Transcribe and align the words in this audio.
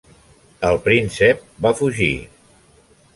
El 0.69 0.79
príncep 0.87 1.43
va 1.67 1.73
fugir. 1.83 2.11